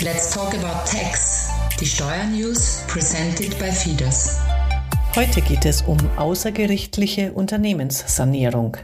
Let's 0.00 0.32
talk 0.32 0.54
about 0.54 0.86
tax. 0.86 1.48
Die 1.80 1.84
Steuernews 1.84 2.84
presented 2.86 3.58
by 3.58 3.72
Fidas. 3.72 4.38
Heute 5.16 5.40
geht 5.40 5.64
es 5.64 5.82
um 5.82 5.98
außergerichtliche 6.16 7.32
Unternehmenssanierung. 7.32 8.76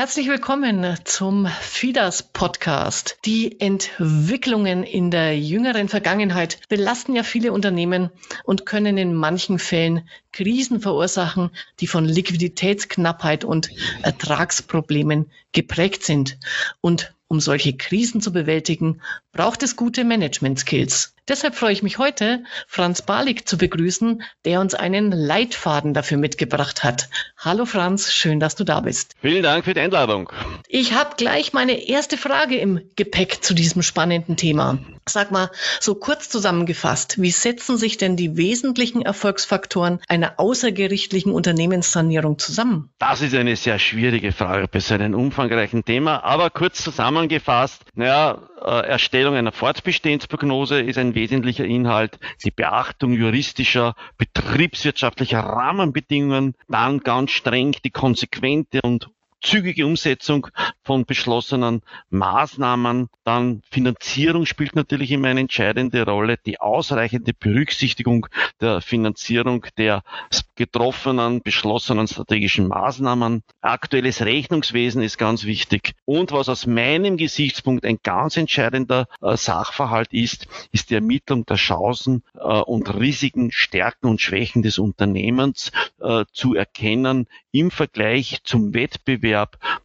Herzlich 0.00 0.28
willkommen 0.28 0.96
zum 1.04 1.46
FIDAS 1.46 2.22
Podcast. 2.22 3.18
Die 3.26 3.60
Entwicklungen 3.60 4.82
in 4.82 5.10
der 5.10 5.38
jüngeren 5.38 5.90
Vergangenheit 5.90 6.58
belasten 6.70 7.14
ja 7.14 7.22
viele 7.22 7.52
Unternehmen 7.52 8.08
und 8.44 8.64
können 8.64 8.96
in 8.96 9.12
manchen 9.12 9.58
Fällen 9.58 10.08
Krisen 10.32 10.80
verursachen, 10.80 11.50
die 11.80 11.86
von 11.86 12.06
Liquiditätsknappheit 12.06 13.44
und 13.44 13.68
Ertragsproblemen 14.02 15.30
geprägt 15.52 16.02
sind. 16.02 16.38
Und 16.80 17.12
um 17.28 17.38
solche 17.38 17.76
Krisen 17.76 18.22
zu 18.22 18.32
bewältigen, 18.32 19.02
braucht 19.32 19.62
es 19.62 19.76
gute 19.76 20.04
Management-Skills. 20.04 21.14
Deshalb 21.30 21.54
freue 21.54 21.72
ich 21.72 21.84
mich 21.84 21.98
heute, 21.98 22.42
Franz 22.66 23.02
Balik 23.02 23.48
zu 23.48 23.56
begrüßen, 23.56 24.24
der 24.44 24.60
uns 24.60 24.74
einen 24.74 25.12
Leitfaden 25.12 25.94
dafür 25.94 26.18
mitgebracht 26.18 26.82
hat. 26.82 27.08
Hallo 27.38 27.66
Franz, 27.66 28.12
schön, 28.12 28.40
dass 28.40 28.56
du 28.56 28.64
da 28.64 28.80
bist. 28.80 29.14
Vielen 29.22 29.44
Dank 29.44 29.64
für 29.64 29.72
die 29.72 29.78
Einladung. 29.78 30.28
Ich 30.66 30.92
habe 30.92 31.14
gleich 31.16 31.52
meine 31.52 31.86
erste 31.88 32.16
Frage 32.16 32.56
im 32.56 32.80
Gepäck 32.96 33.44
zu 33.44 33.54
diesem 33.54 33.82
spannenden 33.82 34.36
Thema. 34.36 34.80
Sag 35.08 35.30
mal, 35.30 35.50
so 35.78 35.94
kurz 35.94 36.28
zusammengefasst, 36.28 37.22
wie 37.22 37.30
setzen 37.30 37.76
sich 37.76 37.96
denn 37.96 38.16
die 38.16 38.36
wesentlichen 38.36 39.02
Erfolgsfaktoren 39.02 40.00
einer 40.08 40.34
außergerichtlichen 40.38 41.32
Unternehmenssanierung 41.32 42.40
zusammen? 42.40 42.90
Das 42.98 43.22
ist 43.22 43.36
eine 43.36 43.54
sehr 43.54 43.78
schwierige 43.78 44.32
Frage 44.32 44.66
bei 44.66 44.80
so 44.80 44.94
einem 44.94 45.14
umfangreichen 45.14 45.84
Thema, 45.84 46.24
aber 46.24 46.50
kurz 46.50 46.82
zusammengefasst, 46.82 47.82
naja, 47.94 48.49
Erstellung 48.60 49.34
einer 49.34 49.52
Fortbestehensprognose 49.52 50.80
ist 50.80 50.98
ein 50.98 51.14
wesentlicher 51.14 51.64
Inhalt, 51.64 52.18
die 52.44 52.50
Beachtung 52.50 53.12
juristischer, 53.12 53.94
betriebswirtschaftlicher 54.18 55.40
Rahmenbedingungen, 55.40 56.54
dann 56.68 57.00
ganz 57.00 57.30
streng 57.30 57.72
die 57.84 57.90
konsequente 57.90 58.80
und 58.82 59.08
zügige 59.40 59.86
Umsetzung 59.86 60.48
von 60.82 61.04
beschlossenen 61.04 61.82
Maßnahmen. 62.10 63.08
Dann 63.24 63.62
Finanzierung 63.70 64.46
spielt 64.46 64.76
natürlich 64.76 65.10
immer 65.10 65.28
eine 65.28 65.40
entscheidende 65.40 66.04
Rolle. 66.04 66.36
Die 66.44 66.60
ausreichende 66.60 67.32
Berücksichtigung 67.32 68.26
der 68.60 68.80
Finanzierung 68.80 69.66
der 69.78 70.02
getroffenen, 70.56 71.42
beschlossenen 71.42 72.06
strategischen 72.06 72.68
Maßnahmen. 72.68 73.42
Aktuelles 73.60 74.22
Rechnungswesen 74.22 75.02
ist 75.02 75.16
ganz 75.16 75.44
wichtig. 75.44 75.94
Und 76.04 76.32
was 76.32 76.48
aus 76.48 76.66
meinem 76.66 77.16
Gesichtspunkt 77.16 77.84
ein 77.86 77.98
ganz 78.02 78.36
entscheidender 78.36 79.06
äh, 79.22 79.36
Sachverhalt 79.36 80.12
ist, 80.12 80.48
ist 80.72 80.90
die 80.90 80.96
Ermittlung 80.96 81.46
der 81.46 81.56
Chancen 81.56 82.22
äh, 82.34 82.40
und 82.40 82.94
Risiken, 82.94 83.50
Stärken 83.52 84.06
und 84.06 84.20
Schwächen 84.20 84.62
des 84.62 84.78
Unternehmens 84.78 85.72
äh, 86.00 86.24
zu 86.32 86.54
erkennen 86.54 87.26
im 87.52 87.70
Vergleich 87.70 88.40
zum 88.44 88.74
Wettbewerb 88.74 89.29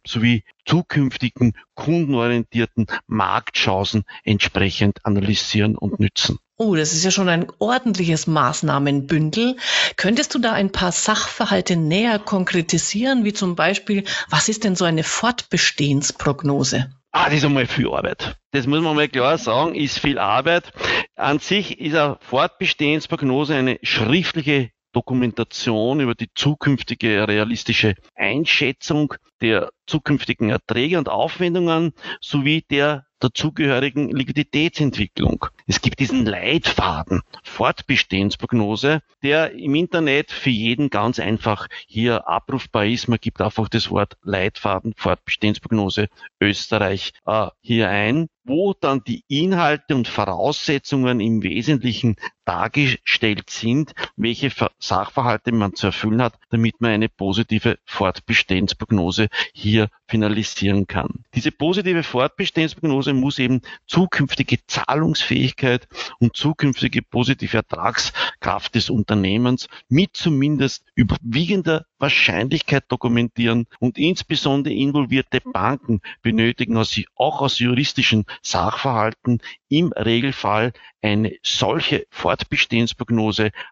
sowie 0.06 0.44
zukünftigen 0.64 1.54
kundenorientierten 1.74 2.86
Marktchancen 3.06 4.04
entsprechend 4.24 5.04
analysieren 5.04 5.76
und 5.76 6.00
nützen. 6.00 6.38
Oh, 6.58 6.74
das 6.74 6.94
ist 6.94 7.04
ja 7.04 7.10
schon 7.10 7.28
ein 7.28 7.46
ordentliches 7.58 8.26
Maßnahmenbündel. 8.26 9.56
Könntest 9.96 10.34
du 10.34 10.38
da 10.38 10.52
ein 10.52 10.72
paar 10.72 10.90
Sachverhalte 10.90 11.76
näher 11.76 12.18
konkretisieren, 12.18 13.24
wie 13.24 13.34
zum 13.34 13.56
Beispiel, 13.56 14.04
was 14.30 14.48
ist 14.48 14.64
denn 14.64 14.74
so 14.74 14.86
eine 14.86 15.04
Fortbestehensprognose? 15.04 16.90
Ah, 17.12 17.26
das 17.26 17.34
ist 17.34 17.44
einmal 17.44 17.66
viel 17.66 17.88
Arbeit. 17.88 18.36
Das 18.52 18.66
muss 18.66 18.80
man 18.80 18.96
mal 18.96 19.08
klar 19.08 19.36
sagen, 19.36 19.74
ist 19.74 19.98
viel 19.98 20.18
Arbeit. 20.18 20.72
An 21.14 21.38
sich 21.38 21.78
ist 21.78 21.94
eine 21.94 22.18
Fortbestehensprognose 22.20 23.54
eine 23.54 23.78
schriftliche 23.82 24.70
Dokumentation 24.96 26.00
über 26.00 26.14
die 26.14 26.30
zukünftige 26.34 27.28
realistische 27.28 27.96
Einschätzung 28.14 29.12
der 29.42 29.70
zukünftigen 29.86 30.48
Erträge 30.48 30.96
und 30.98 31.10
Aufwendungen 31.10 31.92
sowie 32.22 32.64
der 32.70 33.04
dazugehörigen 33.18 34.08
Liquiditätsentwicklung. 34.10 35.46
Es 35.66 35.82
gibt 35.82 36.00
diesen 36.00 36.24
Leitfaden 36.24 37.20
Fortbestehensprognose, 37.44 39.02
der 39.22 39.52
im 39.52 39.74
Internet 39.74 40.30
für 40.30 40.50
jeden 40.50 40.88
ganz 40.88 41.18
einfach 41.18 41.68
hier 41.86 42.26
abrufbar 42.28 42.86
ist. 42.86 43.08
Man 43.08 43.18
gibt 43.20 43.40
einfach 43.40 43.68
das 43.68 43.90
Wort 43.90 44.16
Leitfaden 44.22 44.94
Fortbestehensprognose 44.96 46.08
Österreich 46.40 47.12
äh, 47.26 47.48
hier 47.60 47.90
ein, 47.90 48.28
wo 48.44 48.74
dann 48.74 49.02
die 49.04 49.24
Inhalte 49.28 49.94
und 49.94 50.08
Voraussetzungen 50.08 51.20
im 51.20 51.42
Wesentlichen 51.42 52.16
dargestellt 52.46 53.50
sind, 53.50 53.92
welche 54.16 54.50
Sachverhalte 54.78 55.52
man 55.52 55.74
zu 55.74 55.88
erfüllen 55.88 56.22
hat, 56.22 56.38
damit 56.50 56.80
man 56.80 56.92
eine 56.92 57.10
positive 57.10 57.78
Fortbestehensprognose 57.84 59.28
hier 59.52 59.90
finalisieren 60.06 60.86
kann. 60.86 61.24
Diese 61.34 61.50
positive 61.50 62.02
Fortbestehensprognose 62.02 63.12
muss 63.12 63.38
eben 63.38 63.60
zukünftige 63.86 64.58
Zahlungsfähigkeit 64.66 65.88
und 66.18 66.36
zukünftige 66.36 67.02
positive 67.02 67.58
Ertragskraft 67.58 68.74
des 68.74 68.88
Unternehmens 68.88 69.68
mit 69.88 70.16
zumindest 70.16 70.84
überwiegender 70.94 71.84
Wahrscheinlichkeit 71.98 72.84
dokumentieren 72.88 73.66
und 73.80 73.98
insbesondere 73.98 74.74
involvierte 74.74 75.40
Banken 75.40 76.00
benötigen 76.22 76.76
auch 77.16 77.40
aus 77.40 77.58
juristischen 77.58 78.24
Sachverhalten 78.42 79.40
im 79.68 79.92
Regelfall 79.92 80.72
eine 81.02 81.36
solche 81.42 82.06
Fortbestehensprognose 82.10 82.35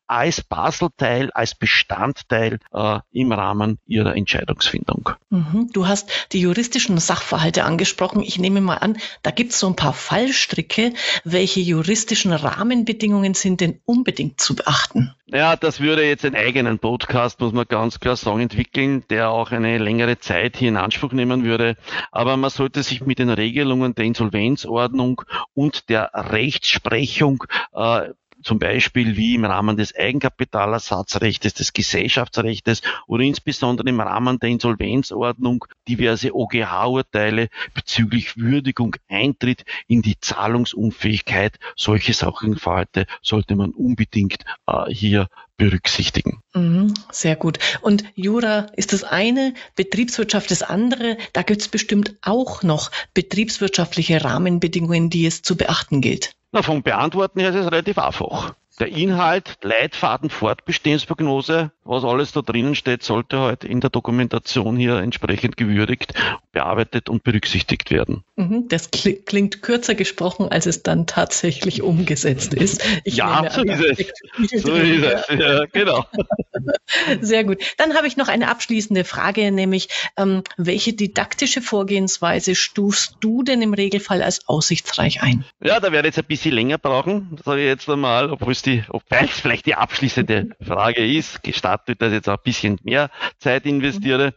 als 0.07 0.43
Baselteil, 0.43 1.31
als 1.33 1.55
Bestandteil 1.55 2.59
äh, 2.73 3.01
im 3.13 3.33
Rahmen 3.33 3.79
ihrer 3.87 4.17
Entscheidungsfindung. 4.17 5.11
Mhm. 5.31 5.71
Du 5.73 5.87
hast 5.87 6.11
die 6.33 6.41
juristischen 6.41 6.99
Sachverhalte 6.99 7.65
angesprochen. 7.65 8.23
Ich 8.23 8.39
nehme 8.39 8.61
mal 8.61 8.77
an, 8.77 8.99
da 9.23 9.31
gibt 9.31 9.53
es 9.53 9.61
so 9.61 9.67
ein 9.67 9.77
paar 9.77 9.93
Fallstricke. 9.93 10.93
Welche 11.25 11.61
juristischen 11.61 12.33
Rahmenbedingungen 12.33 13.35
sind 13.35 13.61
denn 13.61 13.81
unbedingt 13.85 14.41
zu 14.41 14.55
beachten? 14.55 15.15
Ja, 15.27 15.57
das 15.57 15.81
würde 15.81 16.07
jetzt 16.07 16.25
einen 16.25 16.37
eigenen 16.37 16.79
Podcast, 16.79 17.41
muss 17.41 17.53
man 17.53 17.65
ganz 17.67 17.99
klar 17.99 18.15
sagen, 18.15 18.41
entwickeln, 18.41 19.05
der 19.09 19.31
auch 19.31 19.53
eine 19.53 19.79
längere 19.79 20.19
Zeit 20.19 20.57
hier 20.59 20.69
in 20.69 20.77
Anspruch 20.77 21.13
nehmen 21.13 21.45
würde. 21.45 21.77
Aber 22.13 22.37
man 22.37 22.51
sollte 22.51 22.83
sich 22.83 23.01
mit 23.05 23.19
den 23.19 23.31
Regelungen 23.31 23.95
der 23.95 24.05
Insolvenzordnung 24.05 25.23
und 25.55 25.89
der 25.89 26.11
Rechtsprechung 26.13 27.45
äh, 27.73 28.11
zum 28.45 28.59
Beispiel 28.59 29.17
wie 29.17 29.35
im 29.35 29.45
Rahmen 29.45 29.77
des 29.77 29.95
Eigenkapitalersatzrechts, 29.97 31.55
des 31.55 31.73
Gesellschaftsrechts 31.73 32.83
oder 33.07 33.25
insbesondere 33.25 33.89
im 33.89 34.01
Rahmen 34.01 34.39
der 34.39 34.51
Insolvenzordnung 34.51 35.65
diverse 35.89 36.35
OGH-Urteile 36.35 37.49
bezüglich 37.75 38.37
Würdigung, 38.37 38.97
Eintritt 39.09 39.65
in 39.89 40.03
die 40.03 40.21
Zahlungsunfähigkeit, 40.21 41.59
solche 41.77 42.13
Sachenverhalte 42.13 43.07
sollte 43.23 43.57
man 43.57 43.71
unbedingt 43.71 44.45
äh, 44.67 44.91
hier 44.91 45.29
berücksichtigen. 45.57 46.41
Mhm, 46.55 46.95
sehr 47.13 47.37
gut. 47.37 47.59
Und 47.81 48.05
Jura 48.15 48.67
ist 48.77 48.93
das 48.93 49.05
eine, 49.05 49.55
Betriebswirtschaft 49.77 50.51
das 50.51 50.63
andere. 50.63 51.17
Da 51.33 51.43
gibt 51.43 51.61
es 51.61 51.69
bestimmt 51.69 52.15
auch 52.23 52.63
noch 52.63 52.91
betriebswirtschaftliche 53.15 54.25
Rahmenbedingungen, 54.25 55.11
die 55.11 55.27
es 55.27 55.43
zu 55.43 55.57
beachten 55.57 56.01
gilt. 56.01 56.35
Na, 56.55 56.63
vom 56.63 56.85
Beantworten 56.85 57.41
her 57.41 57.51
ist 57.51 57.57
es 57.57 57.67
relativ 57.67 57.99
einfach. 57.99 58.55
Der 58.79 58.87
Inhalt, 58.87 59.59
Leitfaden, 59.63 60.31
Fortbestehensprognose, 60.31 61.73
was 61.83 62.05
alles 62.05 62.31
da 62.31 62.43
drinnen 62.43 62.77
steht, 62.77 63.03
sollte 63.03 63.41
halt 63.41 63.65
in 63.65 63.81
der 63.81 63.91
Dokumentation 63.91 64.77
hier 64.77 64.99
entsprechend 64.99 65.57
gewürdigt, 65.57 66.15
bearbeitet 66.53 67.09
und 67.09 67.25
berücksichtigt 67.25 67.91
werden. 67.91 68.23
Mhm, 68.37 68.69
das 68.69 68.91
klingt 68.93 69.63
kürzer 69.63 69.97
gesprochen, 69.97 70.49
als 70.49 70.67
es 70.67 70.85
dann 70.85 71.09
tatsächlich 71.09 71.83
umgesetzt 71.83 72.55
ist. 72.55 72.85
Ich 73.03 73.17
ja, 73.17 73.51
so 73.51 73.63
ist 73.63 73.81
es. 73.81 74.63
So 74.63 74.75
ist 74.75 75.05
es. 75.05 75.27
Ja, 75.37 75.65
genau. 75.73 76.05
Sehr 77.21 77.45
gut. 77.45 77.63
Dann 77.79 77.95
habe 77.95 78.07
ich 78.07 78.17
noch 78.17 78.29
eine 78.29 78.49
abschließende 78.49 79.05
Frage, 79.05 79.51
nämlich 79.51 79.89
ähm, 80.17 80.43
welche 80.57 80.93
didaktische 80.93 81.63
Vorgehensweise 81.63 82.55
stufst 82.55 83.17
du 83.21 83.43
denn 83.43 83.63
im 83.63 83.75
Regelfall 83.75 84.23
als 84.23 84.49
aussichtsreich 84.49 85.23
ein? 85.23 85.45
Ja, 85.63 85.81
da 85.81 85.93
werde 85.93 86.09
ich 86.09 86.17
jetzt 86.17 86.25
ein 86.25 86.29
bisschen 86.29 86.55
länger 86.55 86.79
brauchen, 86.79 87.39
sage 87.45 87.63
ich 87.63 87.67
jetzt 87.67 87.89
einmal, 87.89 88.31
obwohl 88.31 88.53
es 88.53 88.63
die, 88.63 88.85
ob 88.89 89.03
es 89.11 89.41
vielleicht 89.41 89.67
die 89.67 89.75
abschließende 89.75 90.51
Frage 90.61 91.07
ist. 91.07 91.43
Gestartet, 91.43 92.01
dass 92.01 92.09
ich 92.09 92.17
jetzt 92.17 92.29
auch 92.29 92.37
ein 92.37 92.45
bisschen 92.45 92.79
mehr 92.83 93.11
Zeit 93.39 93.67
investiere. 93.67 94.35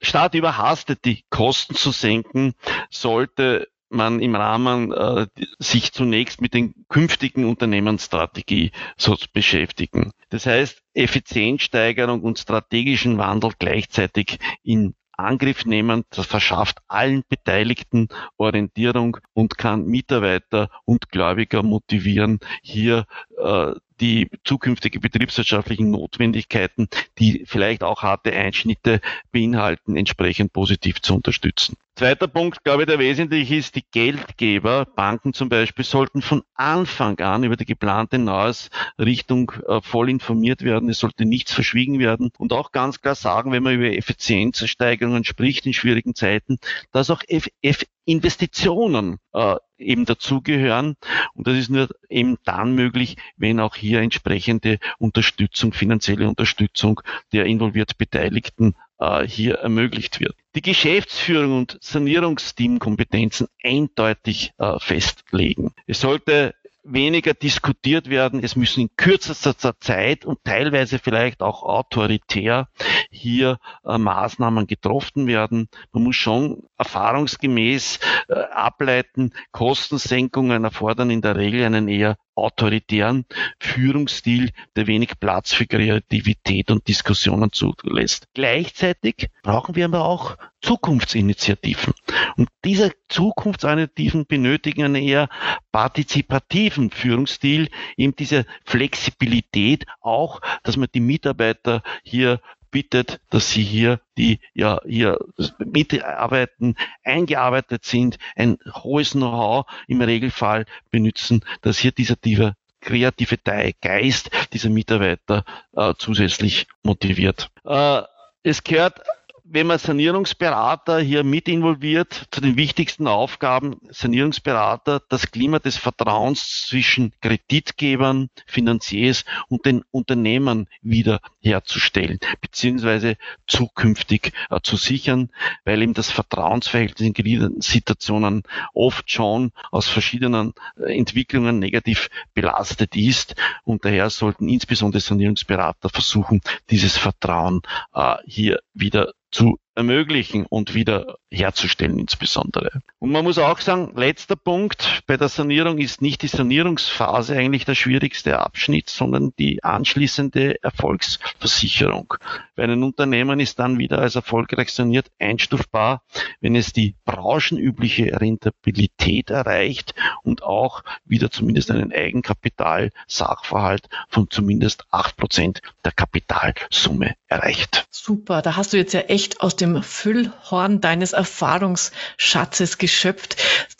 Statt 0.00 0.34
überhastet 0.34 1.04
die 1.04 1.24
Kosten 1.30 1.74
zu 1.74 1.90
senken, 1.90 2.54
sollte 2.90 3.68
man 3.88 4.20
im 4.20 4.34
Rahmen 4.34 4.92
äh, 4.92 5.26
sich 5.58 5.92
zunächst 5.92 6.40
mit 6.40 6.54
den 6.54 6.74
künftigen 6.88 7.44
Unternehmensstrategie 7.44 8.72
so 8.96 9.16
beschäftigen. 9.32 10.10
Das 10.30 10.46
heißt, 10.46 10.82
Effizienzsteigerung 10.94 12.22
und 12.22 12.38
strategischen 12.38 13.18
Wandel 13.18 13.52
gleichzeitig 13.58 14.38
in 14.62 14.94
Angriff 15.16 15.64
nehmen. 15.64 16.04
Das 16.10 16.26
verschafft 16.26 16.78
allen 16.88 17.22
Beteiligten 17.28 18.08
Orientierung 18.36 19.18
und 19.32 19.58
kann 19.58 19.86
Mitarbeiter 19.86 20.70
und 20.84 21.08
Gläubiger 21.10 21.62
motivieren, 21.62 22.40
hier 22.62 23.06
äh, 23.38 23.72
die 24.00 24.28
zukünftige 24.44 24.98
betriebswirtschaftlichen 24.98 25.90
Notwendigkeiten, 25.90 26.88
die 27.18 27.44
vielleicht 27.46 27.84
auch 27.84 28.02
harte 28.02 28.32
Einschnitte 28.32 29.00
beinhalten, 29.30 29.96
entsprechend 29.96 30.52
positiv 30.52 31.00
zu 31.00 31.14
unterstützen. 31.14 31.76
Zweiter 31.96 32.26
Punkt, 32.26 32.64
glaube 32.64 32.82
ich, 32.82 32.88
der 32.88 32.98
wesentlich 32.98 33.52
ist, 33.52 33.76
die 33.76 33.84
Geldgeber, 33.88 34.84
Banken 34.84 35.32
zum 35.32 35.48
Beispiel, 35.48 35.84
sollten 35.84 36.22
von 36.22 36.42
Anfang 36.54 37.20
an 37.20 37.44
über 37.44 37.54
die 37.54 37.66
geplante 37.66 38.18
Neuausrichtung 38.18 39.52
äh, 39.68 39.80
voll 39.80 40.10
informiert 40.10 40.62
werden. 40.62 40.88
Es 40.88 40.98
sollte 40.98 41.24
nichts 41.24 41.52
verschwiegen 41.52 42.00
werden 42.00 42.32
und 42.36 42.52
auch 42.52 42.72
ganz 42.72 43.00
klar 43.00 43.14
sagen, 43.14 43.52
wenn 43.52 43.62
man 43.62 43.74
über 43.74 43.92
Effizienzsteigerungen 43.92 45.22
spricht 45.22 45.66
in 45.66 45.72
schwierigen 45.72 46.16
Zeiten, 46.16 46.58
dass 46.90 47.10
auch 47.10 47.22
F 47.28 47.46
F 47.62 47.84
Investitionen 48.06 49.18
äh, 49.32 49.56
eben 49.78 50.04
dazugehören. 50.04 50.96
Und 51.34 51.46
das 51.46 51.56
ist 51.56 51.70
nur 51.70 51.88
eben 52.10 52.36
dann 52.44 52.74
möglich, 52.74 53.16
wenn 53.36 53.60
auch 53.60 53.76
hier 53.76 54.00
entsprechende 54.00 54.78
Unterstützung, 54.98 55.72
finanzielle 55.72 56.28
Unterstützung 56.28 57.00
der 57.32 57.46
involviert 57.46 57.96
Beteiligten 57.96 58.74
äh, 58.98 59.26
hier 59.26 59.56
ermöglicht 59.56 60.20
wird. 60.20 60.36
Die 60.54 60.62
Geschäftsführung 60.62 61.58
und 61.58 61.78
Sanierungsteamkompetenzen 61.80 63.48
eindeutig 63.62 64.52
äh, 64.58 64.78
festlegen. 64.78 65.72
Es 65.86 66.00
sollte 66.00 66.54
weniger 66.84 67.34
diskutiert 67.34 68.08
werden. 68.10 68.42
Es 68.44 68.56
müssen 68.56 68.80
in 68.80 68.90
kürzester 68.96 69.80
Zeit 69.80 70.24
und 70.24 70.44
teilweise 70.44 70.98
vielleicht 70.98 71.42
auch 71.42 71.62
autoritär 71.62 72.68
hier 73.10 73.58
äh, 73.84 73.98
Maßnahmen 73.98 74.66
getroffen 74.66 75.26
werden. 75.26 75.68
Man 75.92 76.04
muss 76.04 76.16
schon 76.16 76.64
erfahrungsgemäß 76.76 77.98
äh, 78.28 78.34
ableiten, 78.34 79.32
Kostensenkungen 79.50 80.64
erfordern 80.64 81.10
in 81.10 81.22
der 81.22 81.36
Regel 81.36 81.64
einen 81.64 81.88
eher 81.88 82.16
autoritären 82.34 83.24
Führungsstil, 83.58 84.50
der 84.76 84.86
wenig 84.86 85.12
Platz 85.20 85.52
für 85.52 85.66
Kreativität 85.66 86.70
und 86.70 86.86
Diskussionen 86.88 87.52
zulässt. 87.52 88.26
Gleichzeitig 88.34 89.28
brauchen 89.42 89.74
wir 89.74 89.84
aber 89.84 90.04
auch 90.04 90.36
Zukunftsinitiativen. 90.60 91.94
Und 92.36 92.48
diese 92.64 92.92
Zukunftsinitiativen 93.08 94.26
benötigen 94.26 94.84
einen 94.84 94.94
eher 94.96 95.28
partizipativen 95.72 96.90
Führungsstil, 96.90 97.68
eben 97.96 98.16
diese 98.16 98.46
Flexibilität 98.64 99.84
auch, 100.00 100.40
dass 100.62 100.76
man 100.76 100.88
die 100.94 101.00
Mitarbeiter 101.00 101.82
hier 102.02 102.40
bittet, 102.74 103.20
dass 103.30 103.52
sie 103.52 103.62
hier, 103.62 104.00
die 104.18 104.40
ja 104.52 104.80
hier 104.84 105.16
mitarbeiten, 105.58 106.74
eingearbeitet 107.04 107.84
sind, 107.84 108.18
ein 108.34 108.58
hohes 108.82 109.12
Know-how 109.12 109.64
im 109.86 110.00
Regelfall 110.00 110.66
benutzen, 110.90 111.44
dass 111.62 111.78
hier 111.78 111.92
dieser, 111.92 112.16
dieser 112.16 112.54
kreative 112.80 113.38
Geist 113.80 114.30
dieser 114.52 114.70
Mitarbeiter 114.70 115.44
äh, 115.76 115.94
zusätzlich 115.96 116.66
motiviert. 116.82 117.48
Äh, 117.64 118.02
es 118.42 118.64
gehört 118.64 119.00
wenn 119.46 119.66
man 119.66 119.78
Sanierungsberater 119.78 121.00
hier 121.00 121.22
mit 121.22 121.48
involviert, 121.48 122.28
zu 122.30 122.40
den 122.40 122.56
wichtigsten 122.56 123.06
Aufgaben 123.06 123.76
Sanierungsberater, 123.90 125.02
das 125.10 125.30
Klima 125.30 125.58
des 125.58 125.76
Vertrauens 125.76 126.66
zwischen 126.66 127.12
Kreditgebern, 127.20 128.30
Finanziers 128.46 129.26
und 129.48 129.66
den 129.66 129.84
Unternehmern 129.90 130.66
wieder 130.80 131.20
herzustellen, 131.42 132.18
beziehungsweise 132.40 133.18
zukünftig 133.46 134.32
äh, 134.48 134.60
zu 134.62 134.76
sichern, 134.76 135.30
weil 135.64 135.82
eben 135.82 135.92
das 135.92 136.10
Vertrauensverhältnis 136.10 137.06
in 137.06 137.14
Kreditsituationen 137.14 138.44
oft 138.72 139.10
schon 139.10 139.52
aus 139.70 139.88
verschiedenen 139.88 140.54
äh, 140.78 140.96
Entwicklungen 140.96 141.58
negativ 141.58 142.08
belastet 142.32 142.96
ist. 142.96 143.34
Und 143.64 143.84
daher 143.84 144.08
sollten 144.08 144.48
insbesondere 144.48 145.00
Sanierungsberater 145.00 145.90
versuchen, 145.90 146.40
dieses 146.70 146.96
Vertrauen 146.96 147.60
äh, 147.92 148.16
hier 148.26 148.60
wieder 148.72 149.12
zu 149.34 149.58
ermöglichen 149.74 150.46
und 150.46 150.74
wieder 150.74 151.16
herzustellen 151.30 151.98
insbesondere. 151.98 152.82
Und 152.98 153.10
man 153.10 153.24
muss 153.24 153.38
auch 153.38 153.60
sagen, 153.60 153.92
letzter 153.96 154.36
Punkt 154.36 155.02
bei 155.06 155.16
der 155.16 155.28
Sanierung 155.28 155.78
ist 155.78 156.00
nicht 156.00 156.22
die 156.22 156.28
Sanierungsphase 156.28 157.36
eigentlich 157.36 157.64
der 157.64 157.74
schwierigste 157.74 158.38
Abschnitt, 158.38 158.88
sondern 158.88 159.32
die 159.38 159.62
anschließende 159.64 160.62
Erfolgsversicherung. 160.62 162.14
Bei 162.54 162.62
einem 162.62 162.84
Unternehmen 162.84 163.40
ist 163.40 163.58
dann 163.58 163.78
wieder 163.78 163.98
als 163.98 164.14
erfolgreich 164.14 164.72
saniert 164.72 165.10
einstufbar, 165.18 166.02
wenn 166.40 166.54
es 166.54 166.72
die 166.72 166.94
branchenübliche 167.04 168.20
Rentabilität 168.20 169.30
erreicht 169.30 169.94
und 170.22 170.42
auch 170.42 170.84
wieder 171.04 171.30
zumindest 171.30 171.70
einen 171.70 171.92
Eigenkapital-Sachverhalt 171.92 173.88
von 174.08 174.30
zumindest 174.30 174.84
acht 174.90 175.16
Prozent 175.16 175.62
der 175.84 175.92
Kapitalsumme 175.92 177.14
erreicht. 177.26 177.86
Super, 177.90 178.42
da 178.42 178.56
hast 178.56 178.72
du 178.72 178.76
jetzt 178.76 178.94
ja 178.94 179.00
echt 179.00 179.40
aus 179.40 179.56
dem 179.56 179.63
Füllhorn 179.82 180.80
deines 180.80 181.12
Erfahrungsschatzes 181.12 182.78
geschöpft. 182.78 183.36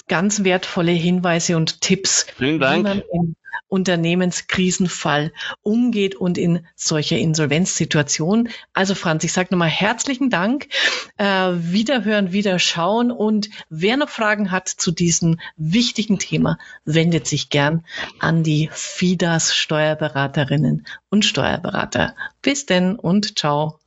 Ganz 0.09 0.45
wertvolle 0.45 0.93
Hinweise 0.93 1.57
und 1.57 1.81
Tipps, 1.81 2.27
Vielen 2.37 2.61
Dank. 2.61 2.79
wie 2.79 2.83
man 2.83 3.03
im 3.13 3.37
Unternehmenskrisenfall 3.75 5.33
umgeht 5.63 6.15
und 6.15 6.39
in 6.39 6.67
solcher 6.77 7.19
Insolvenzsituation. 7.19 8.49
Also 8.73 8.95
Franz, 8.95 9.25
ich 9.25 9.33
sage 9.33 9.49
nochmal 9.51 9.69
herzlichen 9.69 10.31
Dank. 10.31 10.69
Äh, 11.17 11.25
wiederhören, 11.25 12.33
wieder 12.33 12.59
schauen 12.61 13.11
und 13.11 13.51
wer 13.71 13.97
noch 13.97 14.11
Fragen 14.11 14.53
hat 14.53 14.69
zu 14.69 14.93
diesem 14.93 15.41
wichtigen 15.57 16.21
Thema, 16.21 16.59
wendet 16.85 17.27
sich 17.27 17.49
gern 17.51 17.85
an 18.21 18.45
die 18.45 18.71
FIDAS 18.73 19.55
Steuerberaterinnen 19.57 20.87
und 21.11 21.25
Steuerberater. 21.25 22.15
Bis 22.43 22.67
denn 22.67 22.95
und 22.97 23.39
ciao. 23.39 23.81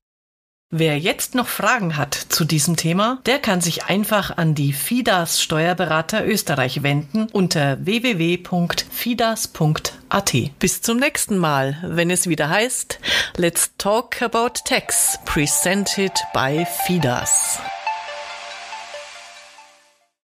Wer 0.69 0.99
jetzt 0.99 1.33
noch 1.33 1.47
Fragen 1.47 1.95
hat 1.95 2.13
zu 2.13 2.43
diesem 2.43 2.75
Thema, 2.75 3.21
der 3.25 3.39
kann 3.39 3.61
sich 3.61 3.85
einfach 3.85 4.35
an 4.35 4.53
die 4.53 4.73
FIDAS 4.73 5.41
Steuerberater 5.41 6.27
Österreich 6.27 6.83
wenden 6.83 7.29
unter 7.31 7.77
www.fidas.at. 7.85 10.33
Bis 10.59 10.81
zum 10.81 10.97
nächsten 10.97 11.37
Mal, 11.37 11.77
wenn 11.83 12.09
es 12.09 12.27
wieder 12.27 12.49
heißt 12.49 12.99
Let's 13.37 13.71
Talk 13.77 14.21
About 14.21 14.59
Tax, 14.65 15.17
presented 15.23 16.11
by 16.33 16.67
FIDAS. 16.85 17.61